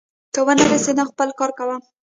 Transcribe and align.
که 0.33 0.39
ونه 0.45 0.65
رسېدم، 0.73 1.11
خپل 1.11 1.29
کار 1.39 1.51
کوه. 1.57 1.75